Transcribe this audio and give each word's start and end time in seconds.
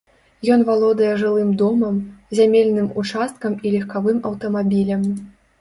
Ён 0.53 0.63
валодае 0.69 1.11
жылым 1.23 1.51
домам, 1.61 1.99
зямельным 2.39 2.89
участкам 3.03 3.59
і 3.65 3.75
легкавым 3.77 4.17
аўтамабілем. 4.31 5.07